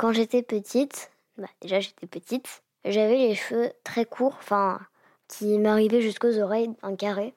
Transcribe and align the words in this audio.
quand 0.00 0.12
j'étais 0.14 0.42
petite, 0.42 1.10
bah, 1.36 1.50
déjà 1.60 1.78
j'étais 1.78 2.06
petite, 2.06 2.62
j'avais 2.86 3.18
les 3.18 3.34
cheveux 3.34 3.70
très 3.84 4.06
courts, 4.06 4.36
enfin, 4.38 4.80
qui 5.28 5.58
m'arrivaient 5.58 6.00
jusqu'aux 6.00 6.38
oreilles, 6.38 6.70
un 6.82 6.96
carré. 6.96 7.34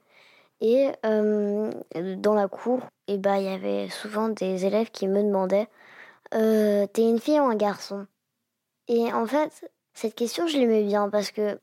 Et 0.62 0.90
euh, 1.06 1.70
dans 1.94 2.34
la 2.34 2.48
cour, 2.48 2.80
et 3.10 3.18
bah, 3.18 3.38
il 3.40 3.44
y 3.44 3.50
avait 3.50 3.90
souvent 3.90 4.30
des 4.30 4.66
élèves 4.66 4.92
qui 4.92 5.10
me 5.10 5.22
demandaient 5.22 5.68
euh, 6.34 6.88
T'es 6.88 7.02
une 7.02 7.20
fille 7.20 7.38
ou 7.42 7.44
un 7.44 7.58
garçon? 7.58 8.08
Et 8.88 9.12
en 9.12 9.26
fait, 9.26 9.70
cette 9.94 10.16
question, 10.16 10.48
je 10.48 10.58
l'aimais 10.58 10.84
bien 10.84 11.10
parce 11.10 11.32
que 11.32 11.60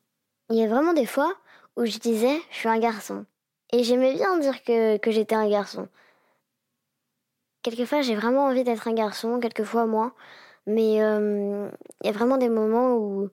il 0.51 0.57
y 0.57 0.63
a 0.63 0.69
vraiment 0.69 0.93
des 0.93 1.07
fois 1.07 1.35
où 1.77 1.87
je 1.87 1.97
disais 1.97 2.39
Je 2.51 2.57
suis 2.57 2.69
un 2.69 2.79
garçon. 2.79 3.25
Et 3.73 3.85
j'aimais 3.85 4.13
bien 4.13 4.37
dire 4.39 4.63
que, 4.65 4.99
que 4.99 5.11
j'étais 5.11 5.35
un 5.35 5.49
garçon. 5.49 5.89
Quelquefois, 7.63 8.03
j'ai 8.03 8.17
vraiment 8.17 8.45
envie 8.45 8.65
d'être 8.65 8.87
un 8.87 8.93
garçon, 8.93 9.41
quelquefois 9.41 9.87
moins. 9.87 10.13
Mais 10.67 11.03
euh, 11.03 11.69
il 12.03 12.07
y 12.07 12.11
a 12.11 12.13
vraiment 12.13 12.37
des 12.37 12.49
moments 12.49 12.97
où, 12.97 13.31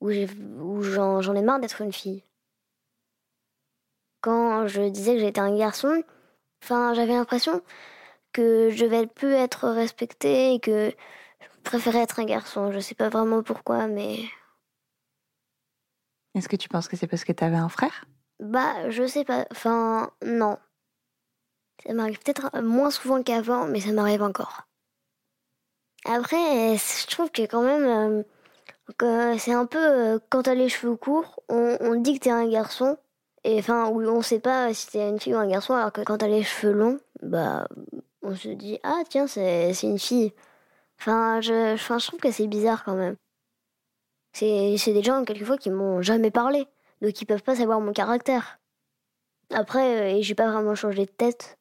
où, 0.00 0.82
j'en 0.82 1.34
ai 1.34 1.42
marre 1.42 1.60
d'être 1.60 1.80
une 1.80 1.92
fille. 1.92 2.24
Quand 4.20 4.66
je 4.66 4.88
disais 4.88 5.14
que 5.14 5.20
j'étais 5.20 5.40
un 5.40 5.56
garçon, 5.56 6.02
enfin, 6.62 6.94
j'avais 6.94 7.12
l'impression 7.14 7.62
que 8.32 8.70
je 8.70 8.84
devais 8.84 9.06
plus 9.06 9.32
être 9.32 9.68
respectée 9.68 10.54
et 10.54 10.60
que 10.60 10.92
je 11.40 11.46
préférais 11.62 12.00
être 12.00 12.20
un 12.20 12.24
garçon. 12.24 12.72
Je 12.72 12.80
sais 12.80 12.94
pas 12.94 13.08
vraiment 13.08 13.42
pourquoi, 13.42 13.86
mais. 13.86 14.18
Est-ce 16.34 16.48
que 16.48 16.56
tu 16.56 16.68
penses 16.68 16.88
que 16.88 16.96
c'est 16.96 17.06
parce 17.06 17.24
que 17.24 17.32
tu 17.32 17.44
avais 17.44 17.56
un 17.56 17.68
frère? 17.68 18.04
Bah, 18.40 18.90
je 18.90 19.06
sais 19.06 19.24
pas. 19.24 19.46
Enfin, 19.50 20.10
non. 20.24 20.58
Ça 21.84 21.92
m'arrive 21.94 22.18
peut-être 22.18 22.60
moins 22.60 22.90
souvent 22.90 23.22
qu'avant, 23.22 23.66
mais 23.66 23.80
ça 23.80 23.92
m'arrive 23.92 24.22
encore. 24.22 24.67
Après, 26.10 26.76
je 26.78 27.06
trouve 27.06 27.30
que 27.30 27.42
quand 27.42 27.62
même, 27.62 28.24
euh, 29.02 29.38
c'est 29.38 29.52
un 29.52 29.66
peu 29.66 29.78
euh, 29.78 30.18
quand 30.30 30.44
t'as 30.44 30.54
les 30.54 30.70
cheveux 30.70 30.96
courts, 30.96 31.42
on, 31.50 31.76
on 31.80 31.96
dit 31.96 32.18
que 32.18 32.24
t'es 32.24 32.30
un 32.30 32.48
garçon, 32.48 32.96
et 33.44 33.58
enfin, 33.58 33.90
on 33.90 34.22
sait 34.22 34.40
pas 34.40 34.72
si 34.72 34.88
t'es 34.88 35.06
une 35.06 35.20
fille 35.20 35.34
ou 35.34 35.38
un 35.38 35.46
garçon, 35.46 35.74
alors 35.74 35.92
que 35.92 36.00
quand 36.00 36.18
t'as 36.18 36.28
les 36.28 36.42
cheveux 36.42 36.72
longs, 36.72 36.98
bah, 37.22 37.68
on 38.22 38.34
se 38.34 38.48
dit 38.48 38.78
ah 38.84 39.02
tiens 39.08 39.26
c'est 39.26 39.72
une 39.82 39.98
fille. 39.98 40.32
Enfin, 40.98 41.40
je, 41.42 41.76
je 41.76 42.06
trouve 42.06 42.20
que 42.20 42.30
c'est 42.32 42.46
bizarre 42.46 42.84
quand 42.84 42.94
même. 42.94 43.16
C'est 44.32 44.78
des 44.86 45.02
gens 45.02 45.24
quelquefois 45.24 45.58
qui 45.58 45.70
m'ont 45.70 46.00
jamais 46.02 46.30
parlé, 46.30 46.66
donc 47.02 47.20
ils 47.20 47.26
peuvent 47.26 47.42
pas 47.42 47.56
savoir 47.56 47.80
mon 47.80 47.92
caractère. 47.92 48.58
Après, 49.52 50.18
euh, 50.18 50.22
j'ai 50.22 50.34
pas 50.34 50.50
vraiment 50.50 50.74
changé 50.74 51.06
de 51.06 51.10
tête. 51.10 51.58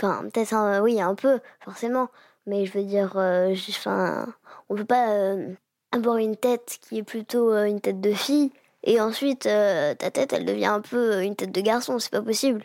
Enfin, 0.00 0.22
peut-être 0.28 0.80
oui 0.82 1.00
un 1.00 1.14
peu 1.14 1.40
forcément, 1.60 2.08
mais 2.48 2.66
je 2.66 2.72
veux 2.72 2.84
dire, 2.84 3.16
euh, 3.18 3.54
enfin, 3.68 4.34
on 4.68 4.76
peut 4.76 4.84
pas 4.84 5.10
euh, 5.12 5.54
avoir 5.92 6.16
une 6.16 6.36
tête 6.36 6.78
qui 6.80 6.98
est 6.98 7.02
plutôt 7.02 7.52
euh, 7.52 7.64
une 7.66 7.80
tête 7.80 8.00
de 8.00 8.12
fille 8.14 8.52
et 8.84 9.00
ensuite 9.00 9.42
ta 9.42 9.94
tête 9.96 10.32
elle 10.32 10.44
devient 10.46 10.66
un 10.66 10.80
peu 10.80 11.22
une 11.22 11.36
tête 11.36 11.52
de 11.52 11.60
garçon, 11.60 11.98
c'est 11.98 12.10
pas 12.10 12.22
possible. 12.22 12.64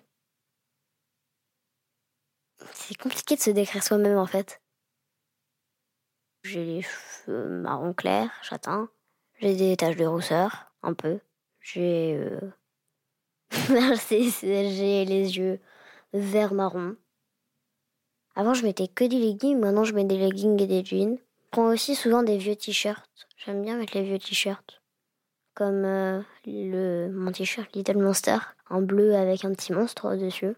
C'est 2.74 2.96
compliqué 2.98 3.36
de 3.36 3.42
se 3.42 3.50
décrire 3.50 3.84
soi-même 3.84 4.18
en 4.18 4.26
fait. 4.26 4.62
J'ai 6.44 6.64
les 6.66 6.82
cheveux 6.82 7.48
marron 7.50 7.94
clair, 7.94 8.30
châtain. 8.42 8.90
J'ai 9.40 9.56
des 9.56 9.76
taches 9.78 9.96
de 9.98 10.06
rousseur, 10.06 10.72
un 10.82 10.94
peu. 10.94 11.20
J'ai. 11.60 12.20
j'ai 14.10 15.06
les 15.06 15.38
yeux 15.38 15.60
vert 16.14 16.54
marron. 16.54 16.96
Avant, 18.36 18.54
je 18.54 18.66
mettais 18.66 18.88
que 18.88 19.04
des 19.04 19.20
leggings, 19.20 19.60
maintenant, 19.60 19.84
je 19.84 19.94
mets 19.94 20.06
des 20.06 20.18
leggings 20.18 20.62
et 20.62 20.68
des 20.68 20.84
jeans. 20.84 21.18
Je 21.18 21.50
prends 21.52 21.72
aussi 21.72 21.96
souvent 21.96 22.24
des 22.24 22.38
vieux 22.38 22.56
t-shirts. 22.56 23.28
J'aime 23.38 23.62
bien 23.62 23.78
mettre 23.78 23.96
les 23.96 24.04
vieux 24.04 24.18
t-shirts. 24.18 24.82
Comme 25.54 25.86
euh, 25.86 26.22
le, 26.48 27.10
mon 27.12 27.32
t-shirt 27.32 27.74
Little 27.76 28.00
Monster, 28.00 28.38
en 28.70 28.82
bleu 28.82 29.14
avec 29.14 29.46
un 29.46 29.54
petit 29.54 29.72
monstre 29.72 30.16
dessus. 30.16 30.56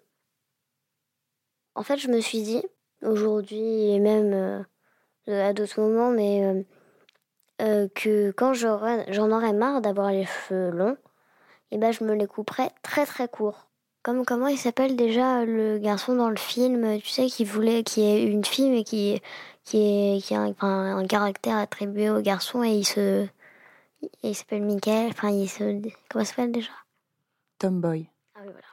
En 1.73 1.83
fait, 1.83 1.97
je 1.97 2.07
me 2.07 2.21
suis 2.21 2.43
dit, 2.43 2.63
aujourd'hui 3.01 3.91
et 3.91 3.99
même 3.99 4.65
euh, 5.27 5.49
à 5.49 5.51
d'autres 5.51 5.81
moments, 5.81 6.11
mais 6.11 6.65
euh, 7.61 7.87
que 7.93 8.31
quand 8.31 8.53
j'en 8.53 9.31
aurais 9.31 9.53
marre 9.53 9.81
d'avoir 9.81 10.11
les 10.11 10.25
cheveux 10.25 10.71
longs, 10.71 10.97
eh 11.71 11.77
ben 11.77 11.91
je 11.91 12.03
me 12.03 12.13
les 12.13 12.27
couperais 12.27 12.71
très 12.83 13.05
très 13.05 13.27
courts. 13.27 13.67
Comme 14.05 14.23
comment 14.23 14.45
il 14.45 14.57
s'appelle 14.59 14.95
déjà 14.95 15.45
le 15.45 15.79
garçon 15.79 16.13
dans 16.13 16.29
le 16.29 16.35
film, 16.35 17.01
tu 17.01 17.07
sais, 17.09 17.25
qui 17.25 17.43
voulait, 17.43 17.83
qui 17.83 18.03
est 18.03 18.21
une 18.23 18.45
fille 18.45 18.69
mais 18.69 18.83
qui 18.83 19.19
qui 19.63 19.77
est 19.77 20.21
qui 20.23 20.35
a 20.35 20.41
un, 20.41 20.97
un 20.99 21.07
caractère 21.07 21.57
attribué 21.57 22.11
au 22.11 22.21
garçon 22.21 22.63
et 22.63 22.69
il 22.69 22.85
se, 22.85 23.27
il 24.21 24.35
s'appelle 24.35 24.61
Michael, 24.61 25.07
enfin 25.09 25.29
il 25.29 25.49
se, 25.49 25.81
comment 26.07 26.23
il 26.23 26.27
s'appelle 26.27 26.51
déjà? 26.51 26.69
Tomboy. 27.57 28.07
Ah 28.35 28.41
oui 28.43 28.51
voilà. 28.51 28.67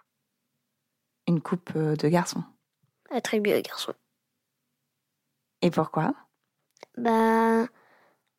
Une 1.26 1.40
coupe 1.40 1.70
euh, 1.76 1.96
de 1.96 2.08
garçon. 2.08 2.44
Attribué 3.08 3.58
au 3.58 3.62
garçon. 3.62 3.94
Et 5.62 5.70
pourquoi? 5.70 6.14
Bah, 6.98 7.64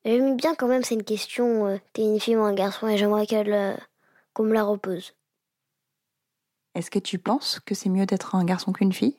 j'aime 0.05 0.37
bien 0.37 0.53
quand 0.53 0.67
même, 0.67 0.83
c'est 0.83 0.93
une 0.93 1.03
question. 1.03 1.65
Euh, 1.65 1.77
T'es 1.93 2.03
une 2.03 2.19
fille 2.19 2.37
ou 2.37 2.43
un 2.43 2.53
garçon 2.53 2.87
et 2.87 2.97
j'aimerais 2.97 3.25
qu'elle 3.25 3.51
euh, 3.51 3.75
qu'on 4.35 4.43
me 4.43 4.53
la 4.53 4.63
repose. 4.63 5.15
Est-ce 6.75 6.91
que 6.91 6.99
tu 6.99 7.19
penses 7.19 7.59
que 7.59 7.73
c'est 7.75 7.89
mieux 7.89 8.05
d'être 8.05 8.35
un 8.35 8.45
garçon 8.45 8.73
qu'une 8.73 8.93
fille? 8.93 9.17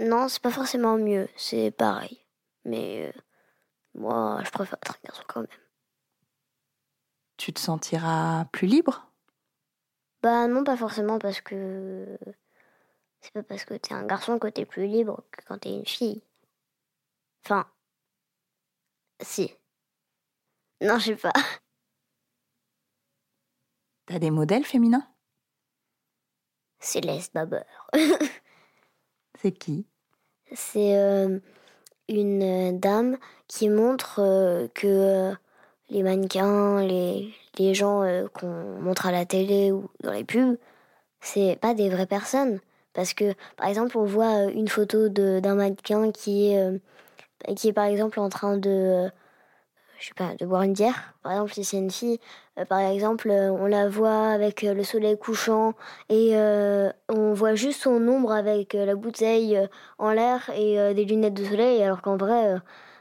Non, 0.00 0.28
c'est 0.28 0.42
pas 0.42 0.50
forcément 0.50 0.98
mieux, 0.98 1.28
c'est 1.36 1.70
pareil. 1.70 2.26
Mais 2.64 3.10
euh, 3.14 3.20
moi, 3.94 4.40
je 4.44 4.50
préfère 4.50 4.78
être 4.82 4.92
un 4.92 5.06
garçon 5.06 5.22
quand 5.28 5.40
même. 5.40 5.50
Tu 7.36 7.52
te 7.52 7.60
sentiras 7.60 8.46
plus 8.52 8.66
libre? 8.66 9.12
Bah 10.22 10.46
non, 10.48 10.64
pas 10.64 10.76
forcément 10.76 11.18
parce 11.18 11.40
que 11.40 12.18
c'est 13.20 13.32
pas 13.32 13.42
parce 13.42 13.64
que 13.64 13.74
t'es 13.74 13.94
un 13.94 14.04
garçon 14.06 14.38
que 14.38 14.48
t'es 14.48 14.64
plus 14.66 14.86
libre 14.86 15.24
que 15.30 15.44
quand 15.46 15.58
t'es 15.58 15.74
une 15.74 15.86
fille. 15.86 16.22
Enfin, 17.44 17.66
si. 19.20 19.56
Non, 20.80 20.98
je 20.98 21.06
sais 21.06 21.16
pas. 21.16 21.32
T'as 24.06 24.20
des 24.20 24.30
modèles 24.30 24.64
féminins? 24.64 25.11
Céleste 26.82 27.32
Babeur. 27.32 27.64
c'est 29.40 29.52
qui? 29.52 29.86
C'est 30.52 30.96
euh, 30.98 31.38
une 32.08 32.78
dame 32.78 33.16
qui 33.46 33.68
montre 33.68 34.18
euh, 34.18 34.66
que 34.74 34.86
euh, 34.86 35.34
les 35.90 36.02
mannequins, 36.02 36.82
les, 36.82 37.32
les 37.58 37.74
gens 37.74 38.04
qu'on 38.34 38.80
montre 38.80 39.06
à 39.06 39.12
la 39.12 39.24
télé 39.24 39.72
ou 39.72 39.88
dans 40.02 40.12
les 40.12 40.24
pubs, 40.24 40.58
c'est 41.20 41.56
pas 41.60 41.72
des 41.72 41.88
vraies 41.88 42.06
personnes. 42.06 42.60
Parce 42.94 43.14
que, 43.14 43.32
par 43.56 43.68
exemple, 43.68 43.96
on 43.96 44.04
voit 44.04 44.44
une 44.44 44.68
photo 44.68 45.08
d'un 45.08 45.54
mannequin 45.54 46.10
qui 46.12 46.52
est, 46.52 46.80
qui 47.56 47.68
est, 47.68 47.72
par 47.72 47.86
exemple, 47.86 48.20
en 48.20 48.28
train 48.28 48.58
de 48.58 49.10
je 50.02 50.08
sais 50.08 50.14
pas, 50.14 50.34
de 50.34 50.46
boire 50.46 50.62
une 50.62 50.72
bière. 50.72 51.14
Par 51.22 51.32
exemple, 51.32 51.52
si 51.54 51.64
c'est 51.64 51.78
une 51.78 51.90
fille, 51.90 52.18
euh, 52.58 52.64
par 52.64 52.80
exemple, 52.80 53.30
euh, 53.30 53.52
on 53.52 53.66
la 53.66 53.88
voit 53.88 54.30
avec 54.30 54.64
euh, 54.64 54.74
le 54.74 54.82
soleil 54.82 55.16
couchant 55.16 55.74
et 56.08 56.34
on 57.08 57.34
voit 57.34 57.54
juste 57.54 57.82
son 57.82 58.06
ombre 58.08 58.32
avec 58.32 58.74
la 58.74 58.94
bouteille 58.96 59.58
en 59.98 60.10
l'air 60.10 60.50
et 60.56 60.94
des 60.94 61.04
lunettes 61.04 61.34
de 61.34 61.44
soleil, 61.44 61.82
alors 61.82 62.02
qu'en 62.02 62.16
vrai, 62.16 62.56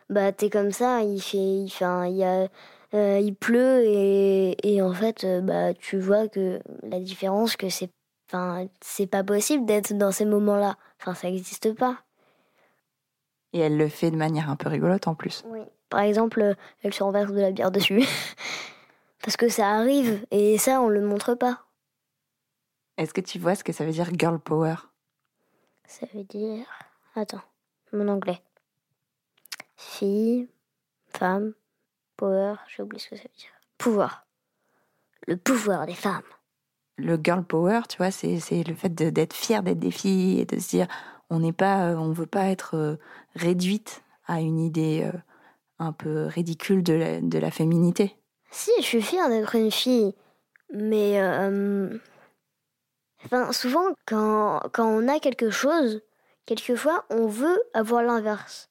bah 0.09 0.31
t'es 0.31 0.50
comme 0.50 0.71
ça, 0.71 1.01
il 1.01 1.21
fait, 1.21 1.38
il 1.38 1.69
fait, 1.69 2.50
il 2.94 3.36
pleut 3.36 3.83
et, 3.86 4.57
et 4.75 4.81
en 4.81 4.94
fait, 4.94 5.25
bah 5.44 5.74
tu 5.74 6.00
vois 6.00 6.27
que 6.27 6.59
la 6.83 7.00
différence, 7.00 7.56
que 7.57 7.69
c'est, 7.69 7.89
enfin, 8.30 8.68
c'est 8.81 9.07
pas 9.07 9.24
possible 9.24 9.65
d'être 9.65 9.94
dans 9.97 10.12
ces 10.12 10.25
moments-là. 10.25 10.75
Enfin, 11.00 11.15
ça 11.15 11.30
n'existe 11.30 11.74
pas. 11.75 11.97
Et 13.53 13.59
elle 13.59 13.77
le 13.77 13.89
fait 13.89 14.12
de 14.12 14.18
manière 14.18 14.50
un 14.50 14.56
peu 14.56 14.69
rigolote 14.69 15.07
en 15.07 15.15
plus. 15.15 15.44
Oui. 15.48 15.62
Par 15.89 16.01
exemple, 16.01 16.56
elle 16.83 16.94
se 16.94 17.03
renverse 17.03 17.31
de 17.31 17.42
la 17.42 17.51
bière 17.51 17.71
dessus. 17.71 18.03
Parce 19.24 19.38
que 19.38 19.50
ça 19.50 19.69
arrive, 19.69 20.25
et 20.31 20.57
ça, 20.57 20.81
on 20.81 20.88
le 20.88 21.01
montre 21.01 21.36
pas. 21.36 21.65
Est-ce 22.98 23.13
que 23.13 23.21
tu 23.21 23.39
vois 23.39 23.56
ce 23.56 23.63
que 23.63 23.74
ça 23.74 23.86
veut 23.86 23.92
dire 23.92 24.09
girl 24.18 24.39
power? 24.39 24.75
Ça 25.86 26.07
veut 26.13 26.24
dire. 26.24 26.65
Attends, 27.15 27.42
mon 27.92 28.07
anglais. 28.07 28.42
Fille, 29.75 30.47
femme, 31.07 31.54
power, 32.15 32.56
j'ai 32.68 32.83
oublié 32.83 33.00
ce 33.00 33.09
que 33.09 33.15
ça 33.15 33.24
veut 33.24 33.38
dire. 33.38 33.51
Pouvoir. 33.77 34.25
Le 35.27 35.38
pouvoir 35.38 35.86
des 35.86 35.94
femmes. 35.94 36.21
Le 36.97 37.19
girl 37.21 37.44
power, 37.44 37.81
tu 37.89 37.97
vois, 37.97 38.12
c'est 38.12 38.63
le 38.63 38.75
fait 38.75 38.94
d'être 38.94 39.33
fière 39.33 39.63
d'être 39.63 39.80
des 39.80 39.92
filles 39.92 40.39
et 40.39 40.45
de 40.45 40.59
se 40.59 40.69
dire 40.69 40.88
on 41.31 41.39
n'est 41.39 41.54
pas, 41.54 41.88
euh, 41.88 41.95
on 41.95 42.12
veut 42.12 42.28
pas 42.28 42.48
être 42.48 42.75
euh, 42.75 42.98
réduite 43.36 44.04
à 44.28 44.42
une 44.42 44.60
idée 44.60 45.04
euh, 45.04 45.18
un 45.80 45.94
peu 45.94 46.25
ridicule 46.25 46.83
de 46.83 46.94
la, 46.94 47.22
de 47.22 47.39
la 47.39 47.50
féminité. 47.50 48.16
Si, 48.51 48.72
je 48.80 48.83
suis 48.83 49.01
fière 49.01 49.30
d'être 49.30 49.56
une 49.56 49.72
fille, 49.72 50.13
mais 50.74 51.18
enfin, 53.25 53.51
souvent 53.54 53.94
quand, 54.06 54.60
quand 54.74 54.86
on 54.86 55.07
a 55.07 55.19
quelque 55.19 55.50
chose, 55.50 56.01
quelquefois 56.45 57.06
on 57.10 57.28
veut 57.28 57.62
avoir 57.74 58.04
l'inverse. 58.04 58.69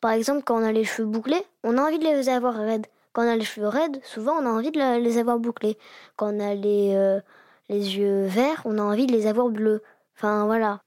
Par 0.00 0.12
exemple, 0.12 0.42
quand 0.42 0.58
on 0.58 0.64
a 0.64 0.72
les 0.72 0.84
cheveux 0.84 1.06
bouclés, 1.06 1.44
on 1.64 1.76
a 1.76 1.82
envie 1.82 1.98
de 1.98 2.04
les 2.04 2.30
avoir 2.30 2.54
raides. 2.54 2.86
Quand 3.12 3.24
on 3.24 3.28
a 3.28 3.36
les 3.36 3.44
cheveux 3.44 3.68
raides, 3.68 4.00
souvent 4.04 4.32
on 4.32 4.46
a 4.46 4.50
envie 4.50 4.70
de 4.70 4.98
les 4.98 5.18
avoir 5.18 5.38
bouclés. 5.38 5.76
Quand 6.16 6.34
on 6.34 6.40
a 6.40 6.54
les, 6.54 7.20
les 7.68 7.98
yeux 7.98 8.24
verts, 8.24 8.62
on 8.64 8.78
a 8.78 8.82
envie 8.82 9.06
de 9.06 9.12
les 9.12 9.26
avoir 9.26 9.50
bleus. 9.50 9.82
Enfin 10.16 10.46
voilà. 10.46 10.80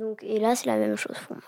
Donc, 0.00 0.24
et 0.24 0.40
là, 0.40 0.56
c'est 0.56 0.66
la 0.66 0.78
même 0.78 0.96
chose 0.96 1.16
pour 1.26 1.36
moi. 1.36 1.44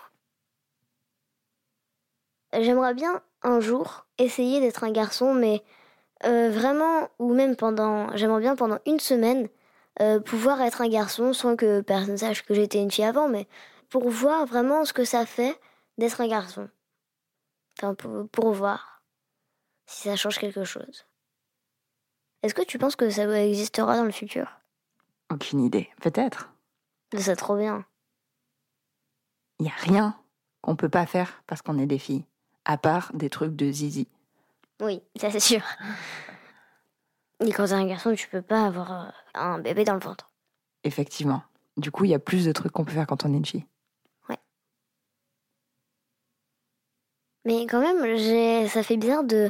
J'aimerais 2.61 2.93
bien 2.93 3.23
un 3.41 3.59
jour 3.59 4.05
essayer 4.19 4.59
d'être 4.59 4.83
un 4.83 4.91
garçon, 4.91 5.33
mais 5.33 5.63
euh, 6.23 6.51
vraiment, 6.51 7.09
ou 7.17 7.33
même 7.33 7.55
pendant, 7.55 8.15
j'aimerais 8.15 8.41
bien 8.41 8.55
pendant 8.55 8.77
une 8.85 8.99
semaine 8.99 9.49
euh, 10.01 10.19
pouvoir 10.19 10.61
être 10.61 10.81
un 10.81 10.87
garçon 10.87 11.33
sans 11.33 11.55
que 11.55 11.81
personne 11.81 12.17
sache 12.17 12.43
que 12.43 12.53
j'étais 12.53 12.79
une 12.79 12.91
fille 12.91 13.03
avant, 13.03 13.27
mais 13.27 13.47
pour 13.89 14.07
voir 14.07 14.45
vraiment 14.45 14.85
ce 14.85 14.93
que 14.93 15.03
ça 15.03 15.25
fait 15.25 15.59
d'être 15.97 16.21
un 16.21 16.27
garçon. 16.27 16.69
Enfin, 17.81 17.95
pour, 17.95 18.51
voir 18.51 19.01
si 19.87 20.09
ça 20.09 20.15
change 20.15 20.37
quelque 20.37 20.63
chose. 20.63 21.07
Est-ce 22.43 22.53
que 22.53 22.61
tu 22.61 22.77
penses 22.77 22.95
que 22.95 23.09
ça 23.09 23.23
existera 23.43 23.97
dans 23.97 24.03
le 24.03 24.11
futur? 24.11 24.59
Aucune 25.31 25.59
idée, 25.59 25.89
peut-être. 26.01 26.53
C'est 27.17 27.35
trop 27.35 27.57
bien. 27.57 27.83
Il 29.63 29.67
n'y 29.67 29.71
a 29.71 29.93
rien 29.93 30.13
qu'on 30.59 30.75
peut 30.75 30.89
pas 30.89 31.05
faire 31.05 31.41
parce 31.47 31.61
qu'on 31.61 31.79
est 31.79 31.85
des 31.85 31.97
filles, 31.97 32.25
à 32.65 32.77
part 32.77 33.11
des 33.13 33.29
trucs 33.29 33.55
de 33.55 33.71
zizi. 33.71 34.09
Oui, 34.81 35.01
ça 35.15 35.31
c'est 35.31 35.39
sûr. 35.39 35.61
Et 37.39 37.53
quand 37.53 37.67
t'es 37.67 37.71
un 37.71 37.87
garçon, 37.87 38.13
tu 38.13 38.27
peux 38.27 38.41
pas 38.41 38.65
avoir 38.65 38.91
euh, 38.91 39.09
un 39.35 39.59
bébé 39.59 39.85
dans 39.85 39.93
le 39.93 40.01
ventre. 40.01 40.29
Effectivement. 40.83 41.43
Du 41.77 41.91
coup, 41.91 42.03
il 42.03 42.11
y 42.11 42.13
a 42.13 42.19
plus 42.19 42.43
de 42.43 42.51
trucs 42.51 42.73
qu'on 42.73 42.83
peut 42.83 42.91
faire 42.91 43.07
quand 43.07 43.23
on 43.23 43.33
est 43.33 43.37
une 43.37 43.45
fille. 43.45 43.65
Ouais. 44.27 44.37
Mais 47.45 47.65
quand 47.65 47.79
même, 47.79 48.67
ça 48.67 48.83
fait 48.83 48.97
bizarre 48.97 49.23
de. 49.23 49.49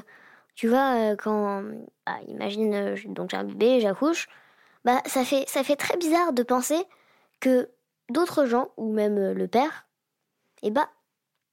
Tu 0.54 0.68
vois, 0.68 0.94
euh, 0.94 1.16
quand. 1.16 1.64
Bah, 2.06 2.20
imagine, 2.28 2.72
euh, 2.76 2.96
donc 3.08 3.32
j'ai 3.32 3.38
un 3.38 3.46
bébé, 3.46 3.82
j'accouche. 3.82 4.28
Bah, 4.86 5.02
ça 5.08 5.26
fait, 5.26 5.50
ça 5.50 5.64
fait 5.64 5.76
très 5.76 5.98
bizarre 5.98 6.34
de 6.34 6.44
penser 6.44 6.84
que 7.40 7.72
d'autres 8.12 8.46
gens, 8.46 8.70
ou 8.78 8.94
même 8.94 9.32
le 9.32 9.48
père, 9.48 9.88
et 10.64 10.68
eh 10.68 10.72
bah, 10.72 10.88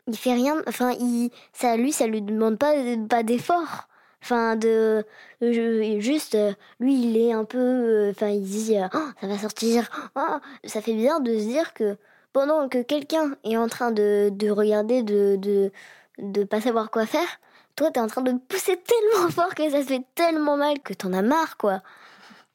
il 0.07 0.17
fait 0.17 0.33
rien. 0.33 0.63
Enfin, 0.67 0.93
il, 0.93 1.31
ça, 1.53 1.77
lui, 1.77 1.93
ça 1.93 2.07
lui 2.07 2.23
demande 2.23 2.59
pas, 2.59 2.73
pas 3.09 3.23
d'effort. 3.23 3.89
Enfin, 4.23 4.57
de, 4.57 5.05
juste, 5.41 6.37
lui, 6.79 7.03
il 7.03 7.17
est 7.17 7.33
un 7.33 7.45
peu, 7.45 7.59
euh, 7.59 8.11
enfin, 8.11 8.29
il 8.29 8.43
dit, 8.43 8.77
oh, 8.95 8.99
ça 9.21 9.27
va 9.27 9.39
sortir. 9.39 10.11
Oh, 10.15 10.37
ça 10.65 10.81
fait 10.81 10.95
bizarre 10.95 11.21
de 11.21 11.37
se 11.39 11.45
dire 11.45 11.75
que 11.75 11.97
pendant 12.33 12.69
que 12.69 12.83
quelqu'un 12.83 13.37
est 13.45 13.57
en 13.57 13.69
train 13.69 13.91
de, 13.91 14.31
de 14.33 14.51
regarder, 14.51 15.03
de, 15.03 15.37
de, 15.37 15.73
de 16.19 16.45
pas 16.45 16.61
savoir 16.61 16.91
quoi 16.91 17.07
faire, 17.07 17.41
toi, 17.77 17.91
t'es 17.91 18.01
en 18.01 18.07
train 18.07 18.23
de 18.23 18.33
pousser 18.33 18.77
tellement 18.77 19.31
fort 19.31 19.55
que 19.55 19.69
ça 19.71 19.83
se 19.83 19.89
fait 19.89 20.05
tellement 20.15 20.57
mal 20.57 20.81
que 20.81 20.95
t'en 20.95 21.13
as 21.13 21.23
marre, 21.23 21.57
quoi. 21.57 21.81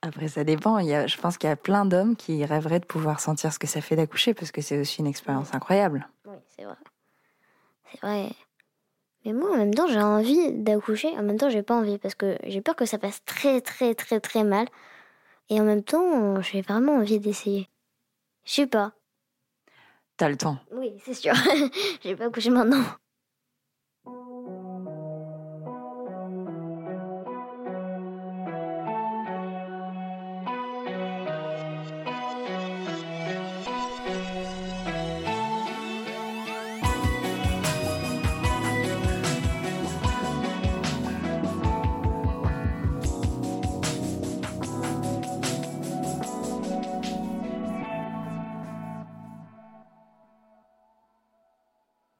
Après, 0.02 0.28
ça 0.28 0.44
dépend. 0.44 0.78
Il 0.78 0.88
y 0.88 0.94
a, 0.94 1.08
je 1.08 1.18
pense 1.18 1.38
qu'il 1.38 1.50
y 1.50 1.52
a 1.54 1.56
plein 1.56 1.86
d'hommes 1.86 2.16
qui 2.16 2.46
rêveraient 2.46 2.80
de 2.80 2.86
pouvoir 2.86 3.20
sentir 3.20 3.52
ce 3.52 3.58
que 3.58 3.66
ça 3.68 3.82
fait 3.82 3.96
d'accoucher 3.96 4.36
parce 4.36 4.52
que 4.52 4.62
c'est 4.62 4.80
aussi 4.80 5.02
une 5.02 5.08
expérience 5.08 5.54
incroyable. 5.56 6.08
Oui, 6.28 6.35
c'est 6.58 6.66
vrai. 6.66 6.76
C'est 7.92 8.02
vrai. 8.02 8.30
Mais 9.26 9.34
moi, 9.34 9.52
en 9.54 9.58
même 9.58 9.74
temps, 9.74 9.88
j'ai 9.88 10.02
envie 10.02 10.52
d'accoucher. 10.54 11.10
En 11.18 11.24
même 11.24 11.38
temps, 11.38 11.50
j'ai 11.50 11.64
pas 11.64 11.76
envie 11.76 11.98
parce 11.98 12.16
que 12.16 12.38
j'ai 12.44 12.62
peur 12.62 12.76
que 12.76 12.86
ça 12.86 12.98
passe 12.98 13.24
très, 13.26 13.62
très, 13.62 13.96
très, 13.96 14.20
très 14.20 14.44
mal. 14.44 14.68
Et 15.50 15.60
en 15.60 15.64
même 15.64 15.84
temps, 15.84 16.42
j'ai 16.42 16.62
vraiment 16.62 16.96
envie 16.96 17.20
d'essayer. 17.20 17.70
Je 18.46 18.54
sais 18.54 18.68
pas. 18.68 18.94
T'as 20.18 20.30
le 20.30 20.38
temps. 20.38 20.58
Oui, 20.72 20.94
c'est 21.04 21.14
sûr. 21.14 21.34
j'ai 22.04 22.16
pas 22.16 22.26
accouché 22.26 22.50
maintenant. 22.50 22.84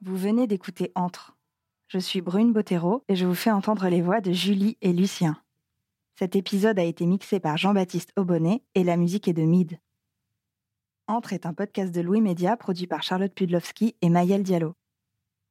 Vous 0.06 0.16
venez 0.16 0.46
d'écouter 0.46 0.92
Entre. 0.94 1.36
Je 1.88 1.98
suis 1.98 2.20
Brune 2.20 2.52
Bottero 2.52 3.02
et 3.08 3.16
je 3.16 3.26
vous 3.26 3.34
fais 3.34 3.50
entendre 3.50 3.88
les 3.88 4.02
voix 4.02 4.20
de 4.20 4.30
Julie 4.30 4.78
et 4.80 4.92
Lucien. 4.92 5.42
Cet 6.14 6.36
épisode 6.36 6.78
a 6.78 6.84
été 6.84 7.06
mixé 7.06 7.40
par 7.40 7.56
Jean-Baptiste 7.56 8.12
Aubonnet 8.14 8.62
et 8.76 8.84
la 8.84 8.96
musique 8.96 9.26
est 9.26 9.32
de 9.32 9.42
Mid. 9.42 9.80
Entre 11.08 11.32
est 11.32 11.44
un 11.44 11.54
podcast 11.54 11.92
de 11.92 12.02
Louis 12.02 12.20
Média 12.20 12.56
produit 12.56 12.86
par 12.86 13.02
Charlotte 13.02 13.34
Pudlowski 13.34 13.96
et 14.00 14.08
Mayel 14.08 14.44
Diallo. 14.44 14.76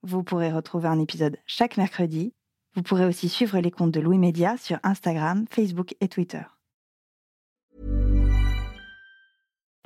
Vous 0.03 0.23
pourrez 0.23 0.53
retrouver 0.53 0.87
un 0.87 1.01
épisode 1.01 1.35
chaque 1.45 1.75
mercredi. 1.75 2.33
Vous 2.75 2.81
pourrez 2.81 3.05
aussi 3.05 3.27
suivre 3.27 3.59
les 3.59 3.71
comptes 3.71 3.91
de 3.91 3.99
Louis 3.99 4.19
Média 4.19 4.55
sur 4.55 4.79
Instagram, 4.83 5.45
Facebook 5.49 5.95
et 5.99 6.07
Twitter. 6.07 6.43